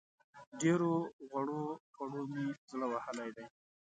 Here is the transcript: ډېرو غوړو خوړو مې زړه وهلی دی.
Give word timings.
ډېرو 0.61 0.93
غوړو 1.29 1.61
خوړو 1.93 2.21
مې 2.31 2.45
زړه 2.69 2.85
وهلی 2.93 3.29
دی. 3.35 3.45